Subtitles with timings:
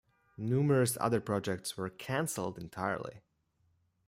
[0.39, 3.21] Numerous other projects were cancelled entirely.